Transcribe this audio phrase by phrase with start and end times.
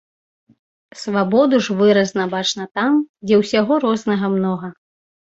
[1.01, 2.91] Свабоду ж выразна бачна там,
[3.29, 4.77] дзе ўсяго рознага многа.